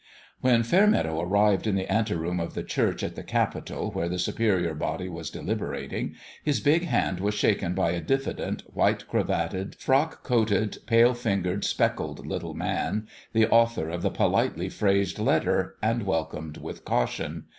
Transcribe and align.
When 0.39 0.63
Fairmeadow 0.63 1.21
arrived 1.21 1.67
in 1.67 1.75
the 1.75 1.87
anteroom 1.87 2.39
of 2.39 2.55
the 2.55 2.63
church 2.63 3.03
at 3.03 3.13
the 3.15 3.21
Capital 3.21 3.91
where 3.91 4.09
the 4.09 4.17
Superior 4.17 4.73
334 4.73 4.73
IN 5.13 5.15
HIS 5.15 5.35
OWN 5.35 5.45
BEHALF 5.45 5.51
Body 5.51 5.51
was 5.51 5.59
deliberating, 5.79 6.15
his 6.43 6.59
big 6.59 6.85
hand 6.85 7.19
was 7.19 7.35
shaken 7.35 7.75
by 7.75 7.91
a 7.91 8.01
diffident, 8.01 8.61
white 8.73 9.07
cravated, 9.07 9.75
frock 9.75 10.23
coated, 10.23 10.79
pale 10.87 11.13
fingered, 11.13 11.63
spectacled 11.63 12.25
little 12.25 12.55
man, 12.55 13.07
the 13.33 13.47
author 13.49 13.89
of 13.91 14.01
the 14.01 14.09
politely 14.09 14.69
phrased 14.69 15.19
letter, 15.19 15.75
and 15.83 16.07
welcomed 16.07 16.57
with 16.57 16.83
caution. 16.83 17.43